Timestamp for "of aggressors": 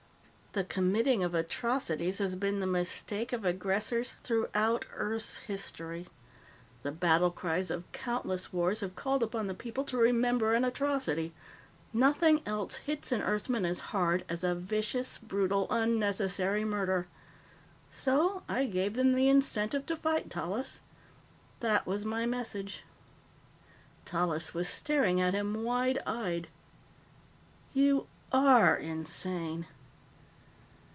3.31-4.15